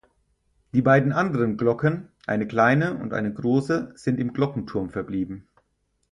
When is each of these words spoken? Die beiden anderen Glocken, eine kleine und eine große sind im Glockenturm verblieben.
Die 0.73 0.81
beiden 0.81 1.11
anderen 1.13 1.57
Glocken, 1.57 2.07
eine 2.25 2.47
kleine 2.47 2.95
und 2.97 3.13
eine 3.13 3.31
große 3.31 3.93
sind 3.95 4.19
im 4.19 4.33
Glockenturm 4.33 4.89
verblieben. 4.89 5.47